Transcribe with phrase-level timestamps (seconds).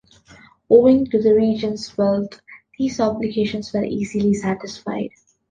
[0.67, 2.41] Owing to the regions' wealth,
[2.79, 5.11] these obligations were easily satisfied.